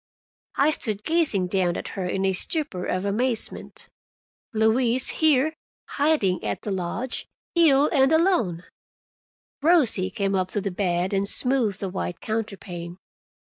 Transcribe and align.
I 0.55 0.71
stood 0.71 1.03
gazing 1.03 1.45
down 1.49 1.77
at 1.77 1.89
her 1.89 2.07
in 2.07 2.25
a 2.25 2.33
stupor 2.33 2.85
of 2.85 3.05
amazement. 3.05 3.87
Louise 4.51 5.09
here, 5.21 5.53
hiding 5.89 6.43
at 6.43 6.63
the 6.63 6.71
lodge, 6.71 7.27
ill 7.53 7.87
and 7.93 8.11
alone! 8.11 8.63
Rosie 9.61 10.09
came 10.09 10.33
up 10.33 10.47
to 10.53 10.61
the 10.61 10.71
bed 10.71 11.13
and 11.13 11.29
smoothed 11.29 11.81
the 11.81 11.89
white 11.89 12.19
counterpane. 12.19 12.97